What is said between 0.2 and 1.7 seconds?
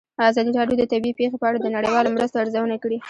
ازادي راډیو د طبیعي پېښې په اړه د